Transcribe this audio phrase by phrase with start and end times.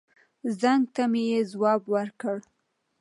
[0.59, 2.37] زنګ ته مې يې ځواب ور کړ.